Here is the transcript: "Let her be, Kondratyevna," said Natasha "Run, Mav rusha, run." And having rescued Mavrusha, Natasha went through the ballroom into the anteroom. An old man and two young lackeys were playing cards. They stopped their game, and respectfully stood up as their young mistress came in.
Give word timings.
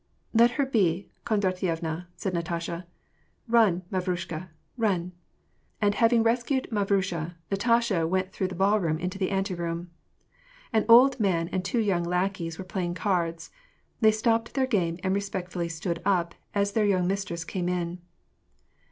"Let 0.33 0.49
her 0.57 0.65
be, 0.65 1.11
Kondratyevna," 1.27 2.07
said 2.15 2.33
Natasha 2.33 2.87
"Run, 3.47 3.83
Mav 3.91 4.05
rusha, 4.05 4.49
run." 4.75 5.11
And 5.79 5.93
having 5.93 6.23
rescued 6.23 6.67
Mavrusha, 6.71 7.35
Natasha 7.51 8.07
went 8.07 8.31
through 8.33 8.47
the 8.47 8.55
ballroom 8.55 8.97
into 8.97 9.19
the 9.19 9.29
anteroom. 9.29 9.91
An 10.73 10.85
old 10.89 11.19
man 11.19 11.49
and 11.49 11.63
two 11.63 11.77
young 11.77 12.01
lackeys 12.03 12.57
were 12.57 12.65
playing 12.65 12.95
cards. 12.95 13.51
They 13.99 14.11
stopped 14.11 14.55
their 14.55 14.65
game, 14.65 14.97
and 15.03 15.13
respectfully 15.13 15.69
stood 15.69 16.01
up 16.03 16.33
as 16.55 16.71
their 16.71 16.85
young 16.87 17.05
mistress 17.05 17.45
came 17.45 17.69
in. 17.69 17.99